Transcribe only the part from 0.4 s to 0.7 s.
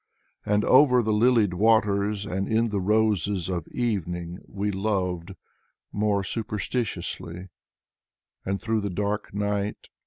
And